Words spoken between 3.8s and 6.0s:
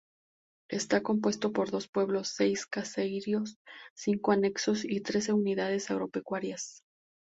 cinco anexos y trece unidades